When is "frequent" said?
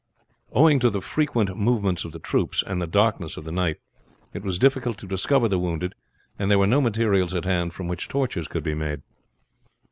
0.99-1.55